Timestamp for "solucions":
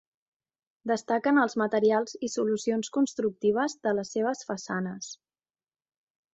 2.37-2.91